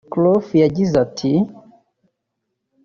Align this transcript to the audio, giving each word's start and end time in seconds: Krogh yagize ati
Krogh 0.11 0.49
yagize 0.63 0.95
ati 1.05 1.31